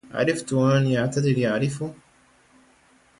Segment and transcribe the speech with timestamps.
[0.13, 1.83] عرفت ومن يعتدل يعرف